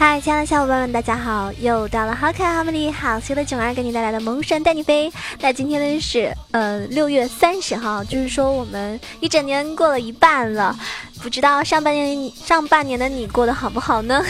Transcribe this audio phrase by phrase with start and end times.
[0.00, 1.52] 嗨，亲爱的小伙伴们，大家好！
[1.60, 5.12] 又到了好可爱、好美丽、好邪的囧儿给你带来的萌神带你飞。
[5.40, 10.74] 那今天呢是呃六月三十号，就是说我们一整年过了一半了，
[11.22, 14.24] 不知道上半年上半年的你过得好不好呢？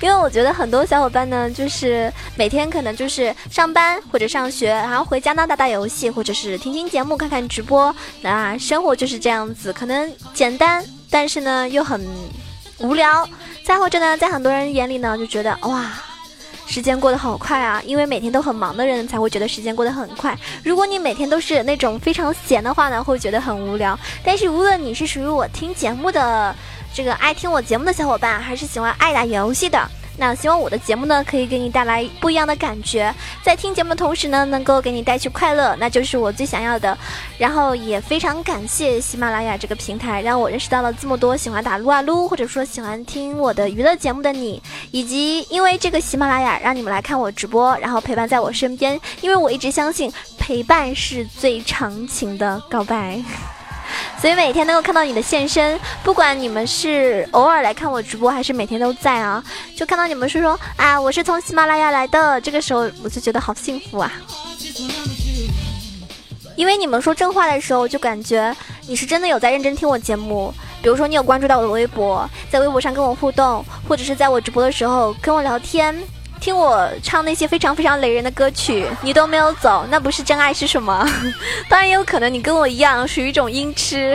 [0.00, 12.00] 因为我觉得很多小伙伴呢，就是每天可能就是上班或者上学，然后回家呢打打游戏，或者是听听节目、看看直播，那生活就是这样子，可能简单，但是呢又很
[12.84, 13.28] 无聊。
[13.64, 15.90] 再或者呢，在很多人眼里呢，就觉得哇，
[16.66, 17.82] 时间过得好快啊！
[17.84, 20.36] 因为每天都很忙的人才会觉得时间过得很快。
[20.62, 23.98] 如果你每天都是那种非常闲的话呢，会觉得很无聊。
[24.22, 26.54] 但是无论你是属于我听节目的
[26.94, 29.90] 这个爱听我节目的小伙伴，还是喜欢爱打游戏的。
[30.16, 36.96] 那希望我的节目呢，可以给你带来不一样的感觉，在听节目的同时呢，能够给你带去快乐，那就是我最想要的。
[37.36, 44.62] 然后也非常感谢喜马拉雅这个平台，让我认识到了这么多喜欢打撸啊撸，或者说喜欢听我的娱乐节目的你，
[44.92, 53.22] 以及因为这个喜马拉雅让你们来看我直播，然后陪伴在我身边，因为我一直相信陪伴是最长情的告白。
[54.24, 59.44] 所以每天能够看到你的现身，不管你们是偶尔来看我直播，还是每天都在啊，
[59.76, 64.10] 就看到你们说说啊，我是从喜马拉雅来的，这个时候我就觉得好幸福啊。
[66.56, 68.56] 因为你们说真话的时候，就感觉
[68.88, 70.54] 你是真的有在认真听我节目。
[70.82, 75.94] 比如说你有关注到我的微博，在微博上跟我互动，或者是在我直播的时候跟我聊天。
[76.44, 81.02] 听我唱那些非常非常雷人的歌曲，你都没有走，那不是真爱是什么？
[81.70, 84.14] 当然也有可能你跟我一样属于一种音痴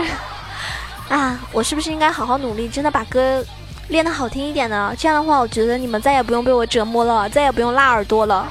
[1.09, 1.39] 啊！
[1.51, 3.43] 我是不是应该好好努力，真的把歌
[3.87, 4.93] 练得好听一点呢？
[4.95, 8.47] 这样的话，我觉得你们再也不用被我折磨了，再也不用辣耳朵了。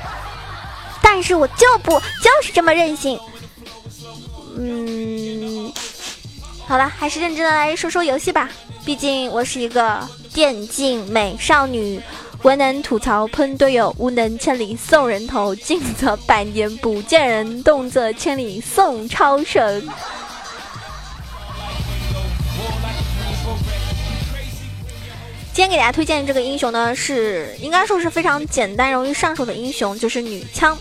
[1.00, 3.16] 但是我就不就是这么任性。
[4.58, 5.72] 嗯，
[6.66, 8.48] 好了，还是认真的来说说游戏吧，
[8.84, 10.00] 毕竟我是一个
[10.34, 12.02] 电竞美少女。
[12.42, 19.86] 文能吐槽喷队友，无能千里送人头，静则百年不见人，动则千里送超神。
[25.52, 30.78] 今天给大家推荐的这个英雄呢，是应该说是非常简单、容易上手的英雄，就是女枪。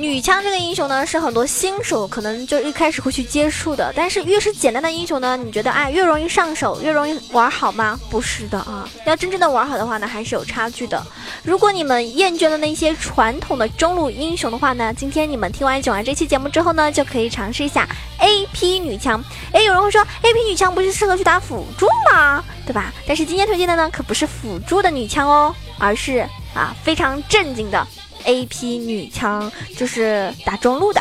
[0.00, 3.92] 女枪这个英雄呢，是很多新手可能就一开始会去接触的。
[3.94, 8.00] 但是越是简单的英雄呢，你觉得哎越容易上手，越容易玩好吗？
[8.08, 11.06] 不是的啊，要真正的玩好的话呢，还是有差距的。
[11.42, 17.86] 如果你们厌倦了那些传统的中路英雄的话呢，今天你们听完九完这期节目之后呢，就可以尝试一下
[18.20, 19.22] AP 女枪。
[19.52, 22.42] 哎，有人会说 AP 女枪不是适合去打辅助吗？
[22.64, 22.90] 对吧？
[23.06, 27.86] 但是今天推荐的呢，可不是辅助的女枪哦，而是啊非常正经的。
[28.24, 31.00] A P 女枪就是打中路的。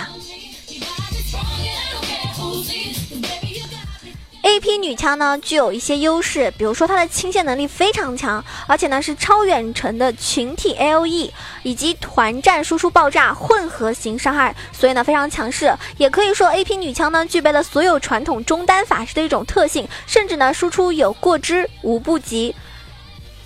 [4.42, 11.32] A P 女枪呢，具有一些优势，比如说它的清线能力非常强，而且呢是超远程的群体 L E
[11.64, 15.74] 以及团战输出爆炸混合型伤害，所以呢非常强势。
[15.98, 22.56] 也可以说 A P 女枪呢具备了所有传统中单法师的一种特性，甚至呢输出有过之无不及。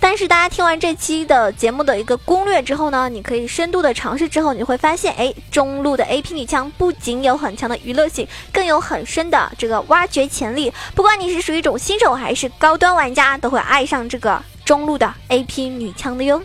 [0.06, 10.70] 但是大家听完这期的节目的一个攻略之后呢，你可以深度的尝试之后，你会发现，哎，中路的 A P 女枪不仅有很强的娱乐性，更有很深的这个挖掘潜力。
[10.94, 16.42] 不管你是属于一种新手还是高端玩家，都会爱上这个中路的 A P 女枪的哟。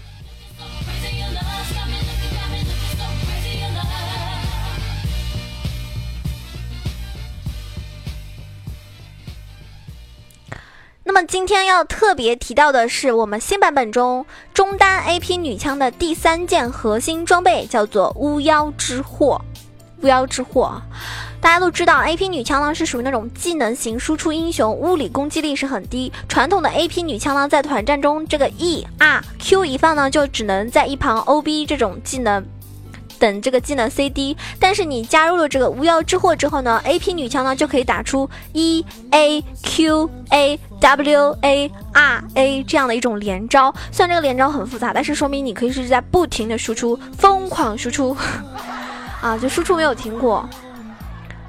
[11.27, 19.41] 今天要特别提到的是，我们新版本中中单 AP 女枪的第三件核心装备，叫做巫妖之祸。
[20.01, 20.81] 巫妖之祸，
[21.41, 26.09] 大家都知道，AP 女枪呢是属于那种技能型输出英雄，物理攻击力是很低。
[26.29, 32.45] 传统的 AP 女枪呢，在团战中，这个 E R Q 一放呢，就只能在一旁 OB 这种技能。
[33.19, 43.73] 等这个技能 CD，但是你加入了这个巫妖之祸之后呢，AP 女枪呢就可以打出 E A Q A W A R A 这样的一种连招。
[43.91, 48.15] 虽然这个连招很复杂，但是说明你可以是在不停的输出，疯狂输出
[49.21, 50.47] 啊，就输出没有停过。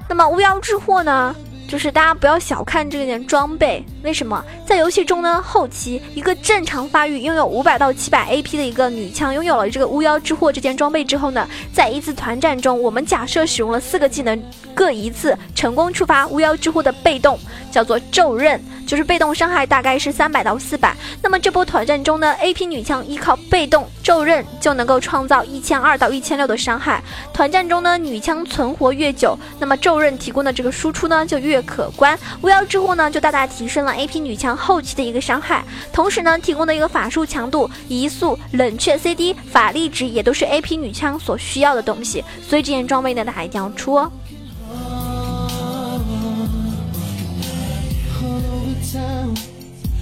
[0.09, 1.33] 那么巫妖之祸呢？
[1.71, 5.41] 就是大家不要小看这件装备，为什么在游戏中呢？
[5.41, 14.37] 后期一个正常发育、拥有五百到七百 AP 的一个女枪，拥有了这个巫妖之祸这件装备之后呢，在一次团战中，我们假设使用了四个技能
[14.75, 17.39] 各一次，成功触发巫妖之祸的被动，
[17.71, 18.61] 叫做咒刃。
[18.91, 20.93] 就是被动伤害大概是三百到四百，
[21.23, 27.01] 那么这波团战中呢，A P 女枪依靠被动咒刃就能够创造一千二到一千六的伤害。
[27.31, 32.19] 团战中呢，女枪存活越久，那么咒刃提供的这个输出呢就越可观。
[32.41, 35.63] 巫妖之祸呢就大大提升了 AP 女枪后期的一个伤害，
[35.93, 44.11] 同时呢，提供的一个法术强度、移速、冷却 CD、法力值也都是 AP 女枪所需要的东西，所以这件装备呢，大家一定要出哦。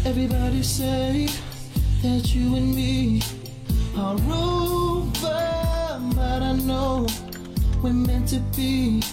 [0.10, 1.28] everybody say
[2.02, 3.22] that you and me
[3.96, 7.06] are over but i know
[7.84, 9.04] we're meant to be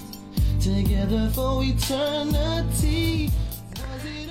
[0.58, 3.28] together for eternity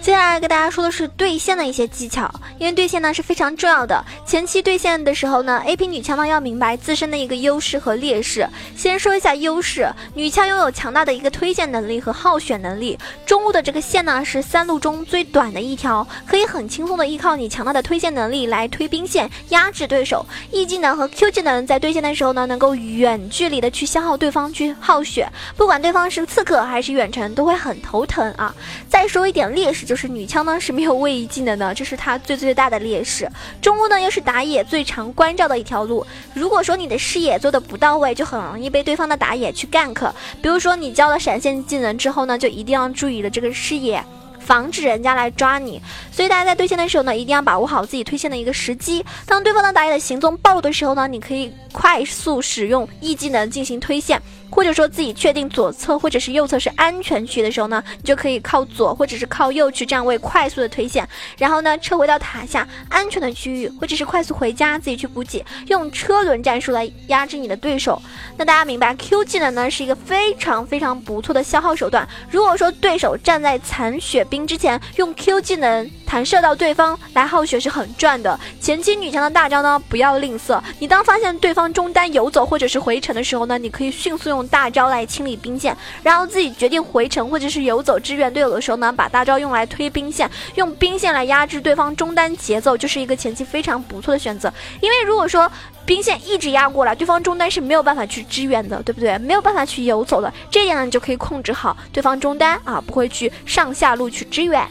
[0.01, 4.03] 接下来跟大家说的是兑现的一些技巧因为对线呢是非常重要的。
[4.25, 8.47] 前期对线的时候呢，A P 女枪呢要明白自身的一个优势和劣势。
[8.75, 12.97] 先说一下优势，女枪拥有强大的一个推线能力和耗血能力。
[13.25, 20.25] 中路的这个线呢是三路中最短的一条，可以很轻松的依靠你强大的推线能力来推兵线，压制对手。
[20.51, 28.53] E 技能和 Q 技能在对线的时候呢，能够远距离的去消耗对方去耗血，不管对方是刺客还是远程，都会很头疼啊。
[28.89, 33.29] 再说一点劣势，就是女枪呢是没有位移技能的，这是它最最最大的劣势。
[33.61, 40.09] 中路呢又是打野最常关照的一条路，如果说你的视野做的不到位，就很容易被对方的打野去 gank。
[40.41, 44.01] 比如说你交了闪现技能之后呢，就一定要注意了这个视野。
[44.39, 45.81] 防止人家来抓你，
[46.11, 49.03] 所以大家在对线的时候呢，一定要把握好自己推线的一个时机。
[49.25, 54.21] 当对方的打野的行踪暴露的时候呢，你可以快速使用 E 技能进行推线，
[54.55, 61.07] 或者说自己确定左侧或者是右侧是安全区的时候呢，你就可以靠左或者是靠右去站位，快速的推线，
[61.37, 68.01] 然后呢撤回到塔下安全的区域，或者是快速回家自己去补给，用车轮战术来压制你的对手。
[68.37, 72.07] 那大家明白 Q 技能呢是一个非常非常不错的消耗手段。
[72.29, 74.25] 如果说对手站在残血。
[74.25, 78.39] 兵之前用 Q 技能弹射到对方来耗血是很赚的。
[78.59, 80.59] 前期女强的大招呢，不要吝啬。
[80.79, 94.51] 你当发现对方中单游走或者是回城的时候呢，你可以迅速用大招来清理兵线，然后自己决定回城或者是游走支援队友的时候呢，把大招用来推兵线，用兵线来压制对方中单节奏，就是一个前期非常不错的选择。
[94.81, 95.51] 因为如果说
[95.85, 99.17] 兵线一直压过来，对方中单是没有办法去支援的，对不对？
[99.19, 104.67] 没有办法去游走的，这样呢，你就可以控制好对方中单啊，不会去上下路去支援。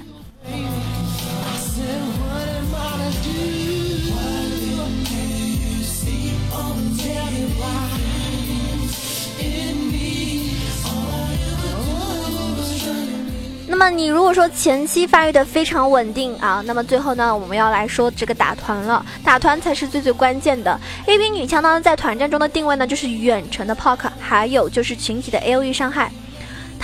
[13.84, 20.80] 么你如果说前期发育的非常稳定啊，那么最后呢，我们要来说这个打团了，打团才是最最关键的。
[21.04, 26.10] A P 女枪呢，在团战中的定位呢，就是远程的 poke，还有就是群体的 A O E 伤害。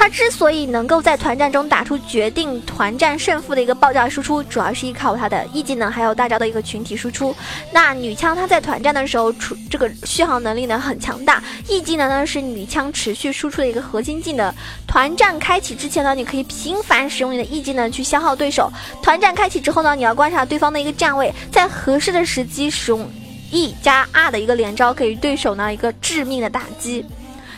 [0.00, 7.36] 他之所以能够在团战中打出决定团战胜负的一个爆炸输出，主要是依靠他的 E 技能还有大招的一个群体输出。
[7.70, 14.50] 那女枪她在团战的时候出这个续航能力呢很强大，E 技能呢是女枪持续输出的一个核心技能。
[14.86, 18.72] 团战开启之前呢，你可以频繁使用你的 E 技能去消耗对手。
[19.02, 23.06] 团战开启之后呢，你要观察对方的一个站位，在合适的时机使用
[23.50, 27.04] E 加 R 的一个连招，给予对手呢一个致命的打击。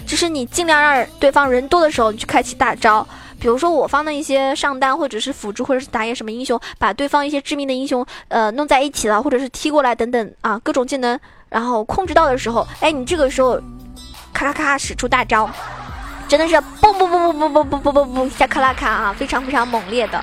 [0.07, 3.07] 就是你尽量让对方人多的时候，你去开启大招。
[3.41, 11.19] 比如说我方的一些上单或者是辅助或者是打野什么英雄，把对方一些致命的英雄呃弄在一起了，或者是踢过来等等啊，各种技能，
[11.49, 13.61] 然后控制到的时候，哎，你这个时候
[14.33, 15.51] 咔咔咔使出大招，
[16.29, 20.23] 真的是嘣嘣嘣嘣嘣嘣嘣嘣嘣嘣下克拉卡啊，非常非常猛烈的。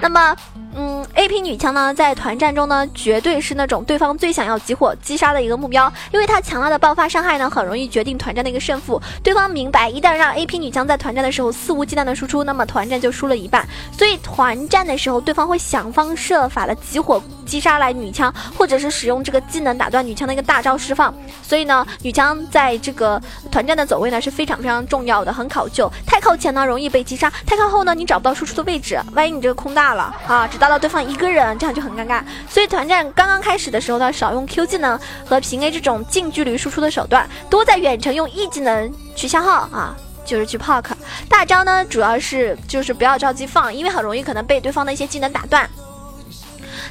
[0.00, 0.36] 那么。
[0.74, 9.00] 嗯，A P 女枪呢，在团战中呢，绝对是那种对方最想要集火击杀的一个目标，因为它强大的爆发伤害呢，很容易决定团战的一个胜负。
[9.22, 13.66] 对方明白，一旦让 A P 女枪在团战的时候肆无忌惮的输出，那么团战就输了一半。
[13.90, 21.12] 所以团战的时候，对方会想方设法的集火击杀来女枪，或者是使用这个技能打断女枪的一个大招释放。
[21.42, 23.20] 所以呢，女枪在这个
[23.50, 25.90] 团战的走位呢是非常非常重要的，很考究。
[26.06, 30.78] 太靠前呢，容易被击杀；太靠后呢，你找不到输出的位置，万一你这个空大了啊，打到。
[30.78, 32.22] 对方一个人，这样就很尴尬。
[32.48, 34.96] 所以团战刚刚开始的时候呢，少用 Q 技能
[35.26, 40.92] 和平 A 这种近距离输出的手段，多在远程用 E 技能去消耗啊，就是去 poke
[41.28, 45.68] 大招呢，主要是就是不要着急放，因为很容易可能被对方的一些技能打断。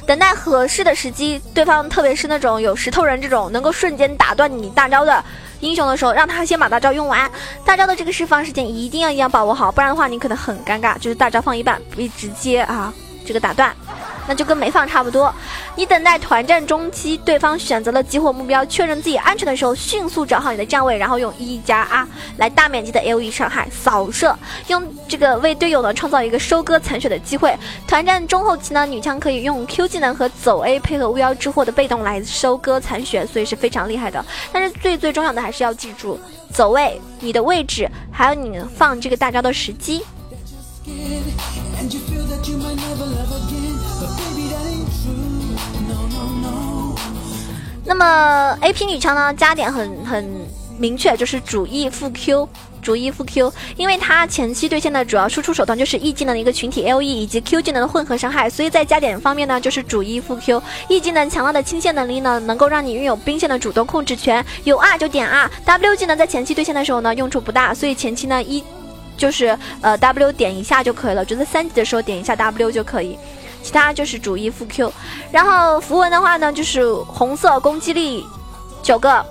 [0.06, 5.24] 等待合适的时机，对方特别是那种有石头人这种能够瞬间打断你大招的
[5.60, 7.30] 英雄的时候，让他先把大招用完。
[7.64, 12.92] 大招的这个释放时间一定要一定要把握好，不然的话你可能很尴尬，就是大招放一半被直接啊。
[13.28, 13.76] 这个打断，
[14.26, 15.32] 那就跟没放差不多。
[15.76, 22.08] 你等待团战中期，对方选择了激活目标，确认自己安全的时候，迅速找好你的站位，然后用一加 R
[22.38, 24.34] 来大面积的 A O E 伤害扫射，
[24.68, 27.54] 用这个为队友呢创造一个收割残血的机会。
[27.86, 34.24] 团战中后期呢，女枪可以用 Q 技能和走 A 配合巫妖之祸的被动来收割残血，所以是非常厉害的。
[34.50, 36.18] 但是最最重要的还是要记住
[36.50, 40.02] 走位、你的位置，还有你放这个大招的时机。
[41.78, 43.76] And you feel that you might never love again.
[47.84, 50.46] 那么 A P 女枪呢，加点很很
[50.78, 52.48] 明确，就是主 E 副 Q，
[52.82, 64.98] 主 E 副 Q，因为它前期对线的主要输出手段就是 E 技能的一个群体 L E 以及 Q 技能的混合伤害，所以在加点方面呢，就是主 E 副 Q，E 技能强大的清线能力呢，能够让你拥有兵线的主动控制权，有 R
[64.98, 68.62] 就点 R，W 技能在前期对线的时候呢，用处不大，所以前期呢一
[69.18, 73.18] 就是呃 W 点一下就可以了，觉得三级的时候点一下 W 就可以。
[73.62, 74.90] 其他就是主 E 副 Q，
[75.30, 78.24] 然后符文的话呢，就是红色攻击力
[78.82, 79.22] 九个，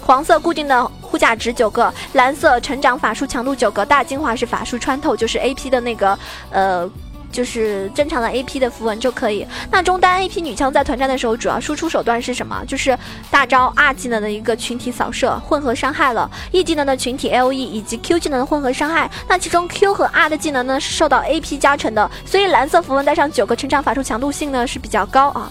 [0.00, 6.16] 黄色固定的护甲值九个，蓝色成长法术强度九个，大精华是法术穿透，就是 A P 的那个
[6.50, 6.88] 呃。
[7.30, 9.46] 就是正常的 A P 的符文就可以。
[9.70, 12.62] 那中单 A P 女枪在团战的时候，主要输出手段是什么？
[12.66, 12.96] 就是
[13.30, 19.10] 大招 R 技能的一个群体扫射，混合伤害了 E 技能的群体 L E 以及 Q 技能的混合伤害。
[19.28, 25.50] 那其中 Q 和 R 的技能呢是受到 A P 加成的，所以蓝色符文带上九个成长法术强度性呢是比较高啊。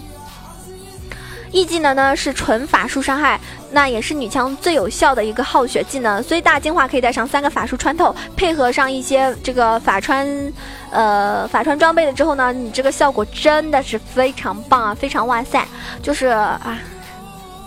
[1.51, 3.39] E 技能呢是纯法术伤害，
[3.71, 10.53] 那也是女枪最有效的一个耗血技能，所以大精华可以带上三个法术穿透，配合上一些这个法穿，
[10.91, 15.67] 呃法穿装备了之后呢，你这个效果真的是非常棒啊，非常哇塞，
[16.03, 16.77] 就是啊，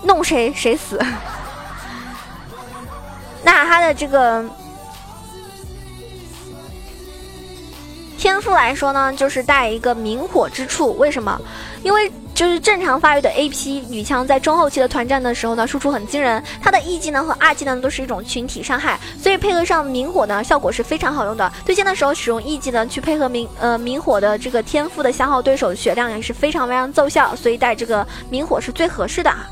[0.05, 1.01] 弄谁谁死。
[3.43, 4.45] 那他的这个
[8.17, 11.41] 天赋来说呢，就是带一个明火之处，为什么？
[11.83, 12.13] 因为。
[12.35, 16.43] 就是正常发育的 A P 女枪，在中后期的团战的时候呢，输出很惊人。
[16.61, 21.53] 她的 E 技能和 R 技能都是一种群体伤害，所以配合上明火呢，效果是非常好用的。
[21.65, 29.49] 对线的时候使用 E 技能去配合明呃明火的这个天赋的消耗对手血量也是非常非常奏效，所以带这个明火是最合适的啊。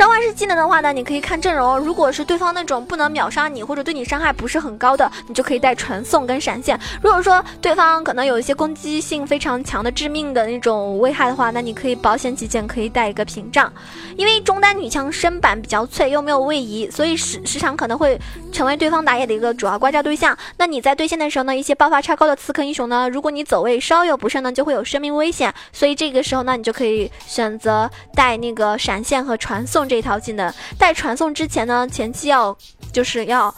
[0.00, 1.78] 召唤师技能的话呢，你可以看阵容。
[1.78, 6.80] 如果是对方那种不能秒杀你或者对你伤害不是很高的，你就可以带传送跟闪现。
[7.02, 13.70] 如果说对方可能有一些攻击性非常强的致命的那种危害的话，那你可以保险起见可以带一个屏障。
[14.16, 18.18] 因为中单女枪身板比较脆又没有位移，所以时时常可能会
[18.50, 20.34] 成为对方打野的一个主要关照对象。
[20.56, 25.52] 那你在对线的时候呢，一些爆发超高的刺客英雄呢，如果你走位稍有不慎呢，就会有生命危险。
[25.74, 29.89] 所以这个时候呢，你就可以选择带那个闪现和传送。
[29.90, 32.56] 这一套技能带传送之前呢，前期要
[32.92, 33.52] 就是要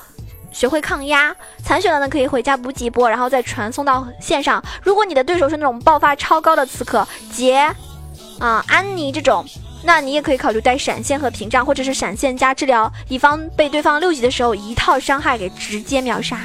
[0.51, 4.65] 学会抗压，残血了呢可以回家补几波，然后再传送到线上。
[4.83, 7.71] 如果你的对手是那种爆发超高的刺客，杰
[8.39, 9.45] 啊、安妮这种，
[9.85, 16.41] 那你也可以考虑带闪现和屏障，或者是闪现加治疗，以防被对方六级的时候一套伤害给直接秒杀。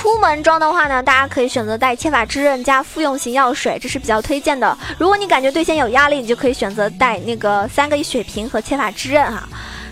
[0.00, 4.74] 出门装的话呢，大家可以选择带切法之刃加复用型药水，这是比较推荐的。
[4.96, 9.46] 如果你感觉对线有压力，你就可以选择带那个三个一血瓶和切法之刃哈。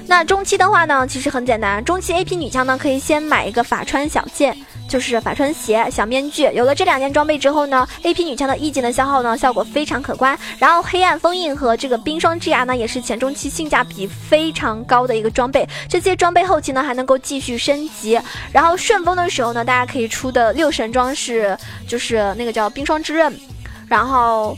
[0.06, 4.56] 那中期的话呢，其实很简单，中期 A P 女枪呢可以先买一个法穿小剑。
[4.88, 10.36] 就是法穿鞋、小面具，有了这两件装备之后呢，A P 女枪的一技能消耗呢效果非常可观。
[10.58, 15.68] 然后黑暗封印和这个冰霜之牙呢，也是前中期性价比非常高的一个装备。
[15.88, 18.18] 这些装备后期呢还能够继续升级。
[18.50, 23.38] 然后顺风的时候呢，大家可以出的六神装是就是那个叫冰霜之刃，
[23.86, 24.56] 然后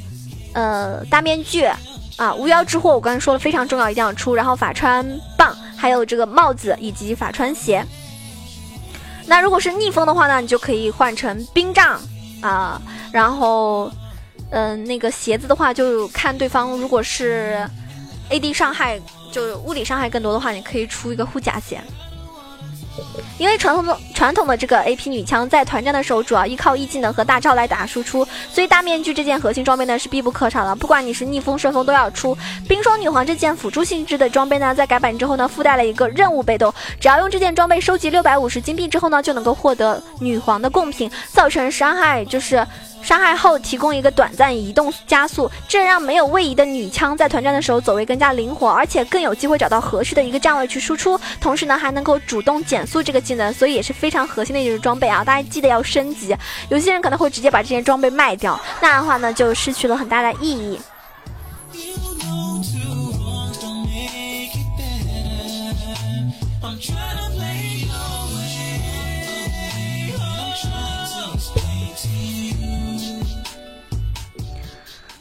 [0.52, 1.64] 呃大面具
[2.16, 4.32] 啊无妖之祸，我刚才说了非常重要，一定要出。
[4.34, 5.04] 然后法穿
[5.37, 7.84] 棒，还有这个帽子以及法穿鞋。
[9.30, 12.00] 那如果是逆风的话呢，你就可以换成冰杖
[12.40, 12.82] 啊，
[13.12, 13.88] 然后，
[14.50, 17.64] 嗯，那个鞋子的话就看对方，如果是
[18.28, 21.80] AD 伤害，就物理伤害更多的话，你可以出一个护甲鞋。
[23.40, 30.76] 因为传统的传统的这个 A P 女枪在团战的时候主要依靠一技能和大招来打输出，所以大面具这件核心装备呢是必不可少的。
[30.76, 32.37] 不管你是逆风顺风都要出。
[32.68, 36.70] 冰霜女皇这件辅助性质的装备呢，在改版之后呢，附带了一个任务被动，
[37.00, 42.66] 只要用这件装备收集六百五十金币之后呢，就能够获得女皇的贡品，造成伤害就是。
[43.02, 51.19] 伤害后提供一个短暂移动加速，这让没有位移的女枪在团战的时候走位更加灵活，而且更有机会找到合适的一个站位去输出。
[51.40, 55.25] 同时呢，还能够主动减速这个技能，所以也是非常核心的一种装备啊！
[55.25, 56.37] 大家记得要升级。
[56.69, 60.78] 有些人可能会直接把这件装备卖掉，那样的话呢，就失去了很大的意义。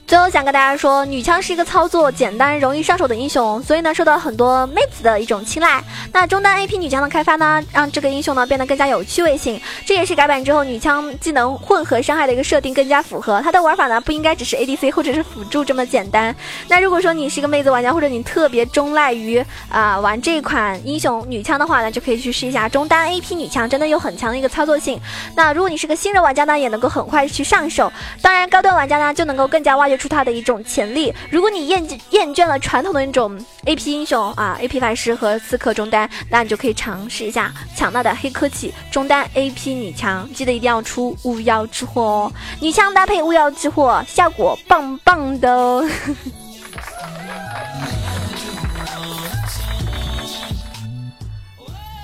[0.10, 5.84] 最后想跟大家说，女枪是一个操作简单、容易上手的英雄，所以呢受到很多妹子的一种青睐。
[6.12, 13.40] 那中单 AP 女枪的开发呢，让这个英雄呢变得更加有趣味性，这也是改版之后女枪技能混合伤害的一个设定更加符合。
[13.44, 16.36] 它的玩法呢不应该只是 ADC 或者是辅助这么简单。
[16.68, 25.00] 那如果说你是一个妹子玩家，或者你特别钟爱于啊玩这款英雄女枪的话呢，就可以去试一下中单 AP 女枪，真的有很强的一个操作性。
[25.36, 27.94] 那如果你是个新人玩家呢，也能够很快去上手。
[28.24, 29.99] 当然高端玩家呢就能够更加挖掘。
[30.00, 31.14] 出它的一种潜力。
[31.30, 40.28] 如果你厌厌倦了传统的那种 A P 英雄啊，A P 法师和刺客中单，那你就可以尝试一下强大的黑科技中单 A P 女枪。
[40.34, 45.88] 记得一定要出巫妖之祸哦，女枪搭配巫妖之祸，效果棒棒的哦。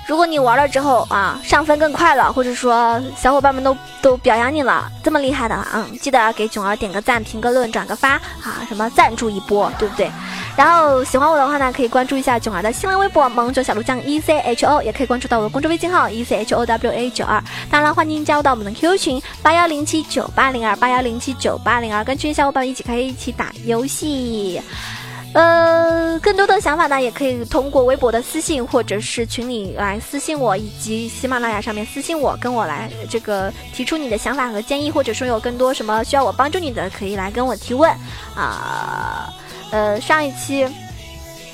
[0.06, 10.08] 如果你玩了之后啊，上分更快了，或者说小伙伴们都都表扬你了，这么厉害的，嗯，记得给囧儿点个赞、评个论、转个发啊，什么赞助一波，对不对？
[10.56, 17.42] 然后喜欢我的话呢，可以关注一下囧儿的新浪微博“萌囧小鹿酱 E C H O”，也可以关注到我的公众微信号 “E C H O W A 九二”。
[17.68, 24.62] 当然，欢迎加入到我们的 QQ 群八幺零七九八零二八幺零七九八零二，跟群小伙伴一起可以一起打游戏。
[25.34, 37.90] 呃，更多的想法呢，也可以通过微博的私信或者是群里来私信我，以及喜马拉雅上面私信我，跟我来这个提出你的想法和建议，或者说有更多什么需要我帮助你的，可以来跟我提问
[38.34, 39.30] 啊。
[39.72, 40.66] 呃，上一期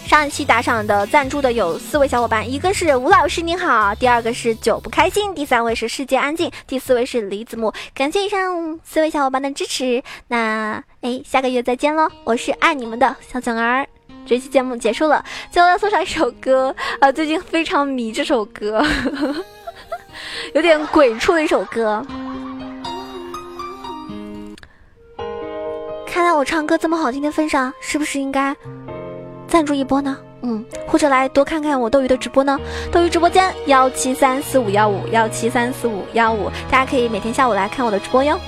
[0.06, 10.02] 上一期打赏的赞助的有四位小伙伴，一个是吴老师您好，第二个是酒不开心，第三位是世界安静，第四位是李子木，感谢以上四位小伙伴的支持。
[10.28, 10.82] 那。
[11.02, 12.08] 哎，下个月再见喽！
[12.22, 13.84] 我是爱你们的小囧儿。
[14.24, 18.86] 这期节目结束了，最后要送上一首歌啊，最近非常迷这首歌，
[20.54, 22.06] 有点鬼畜的一首歌。
[26.06, 28.54] 看来我唱歌这么好听的份上，是不是应该
[29.52, 30.16] 赞助一波呢？
[30.40, 32.58] 嗯，或者来多看看我斗鱼的直播呢？
[32.90, 38.40] 斗鱼直播间幺七三四五幺五幺七三四五幺五，大家可以每天下午来看我的直播哟。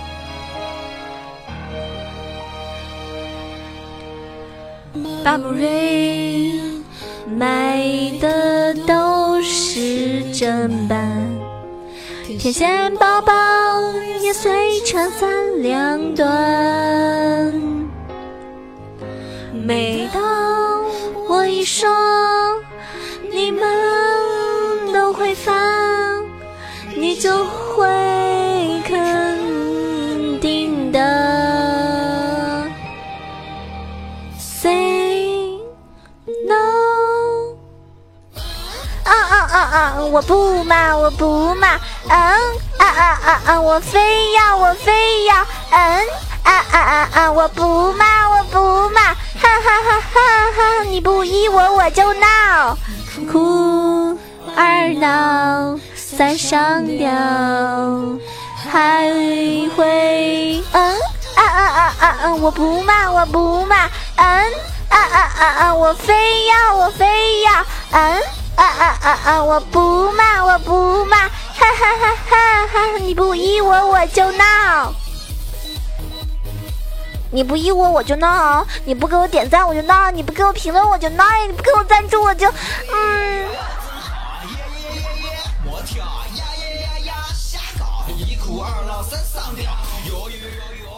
[5.23, 6.59] 巴布瑞
[7.27, 7.85] 买
[8.19, 11.29] 的都是正版，
[12.39, 13.33] 天线宝宝
[14.23, 17.53] 也随车三两段。
[19.53, 20.54] 每当
[21.65, 21.89] 我一说，
[23.33, 25.55] 你们都会放，
[26.95, 31.01] 你就会肯定的。
[34.39, 35.59] Say
[36.47, 37.57] no！
[39.05, 39.97] 啊啊啊啊！
[40.13, 42.15] 我不嘛，我不嘛，嗯
[42.77, 43.59] 啊啊啊啊！
[43.63, 45.35] 我非要，我非要，
[45.71, 46.09] 嗯
[46.43, 47.33] 啊啊啊啊！
[47.33, 49.01] 我不嘛，我不嘛，
[49.65, 50.21] 哈哈哈
[50.53, 50.85] 哈！
[50.85, 52.77] 你不依我，我就闹，
[53.33, 54.19] 哭
[54.55, 57.09] 二闹三上吊，
[58.71, 59.11] 还
[59.75, 60.95] 会嗯
[61.35, 62.35] 啊啊啊啊啊！
[62.35, 64.53] 我不骂，我不骂，嗯
[64.91, 65.75] 啊啊啊啊！
[65.75, 66.13] 我非
[66.47, 67.07] 要，我非
[67.43, 67.53] 要，
[67.93, 68.21] 嗯。
[68.57, 69.43] 啊啊啊啊！
[69.43, 72.99] 我不骂，我不骂，哈哈哈哈哈！
[73.01, 74.93] 你不依我，我就闹；
[77.35, 83.49] 你不依我，我就闹；你不给我点赞，我就闹；你不给我评论，我就闹；你不给我赞助，我就嗯。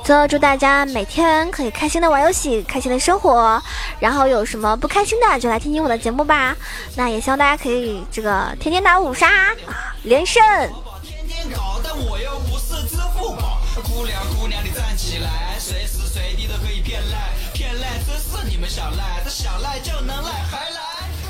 [0.05, 3.61] 最后祝大家每天可以开心的玩游戏，开心的生活。
[3.99, 6.55] 然后有什么不开心的，就来听听我的节目吧。
[6.97, 9.55] 那也希望大家可以这个天天打五杀啊，
[10.03, 10.43] 连胜。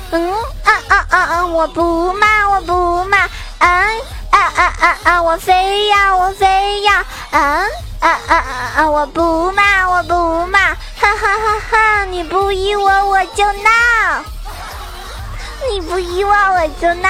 [0.09, 1.45] 嗯啊啊啊啊！
[1.45, 3.17] 我不骂，我不骂。
[3.59, 5.21] 嗯啊啊啊啊！
[5.21, 6.93] 我非要，我非要。
[7.31, 7.41] 嗯。
[7.99, 8.89] 啊啊啊啊！
[8.89, 12.05] 我不骂，我不骂，哈哈哈哈！
[12.05, 14.23] 你不依我，我就闹；
[15.69, 17.09] 你不依我，我就闹。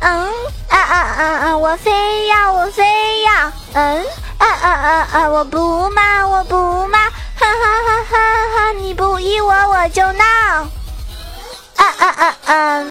[0.00, 0.32] 嗯
[0.68, 1.56] 啊啊啊啊！
[1.56, 3.52] 我非要，我非要。
[3.74, 4.06] 嗯
[4.38, 5.28] 啊啊啊啊！
[5.28, 6.98] 我不骂，我不骂。
[7.38, 8.02] 哈哈哈！
[8.10, 8.16] 哈
[8.54, 10.24] 哈，你不依我，我就闹！
[11.76, 12.84] 啊啊啊啊！